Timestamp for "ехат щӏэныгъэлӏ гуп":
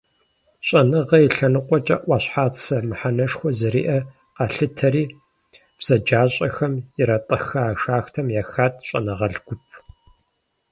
8.41-9.63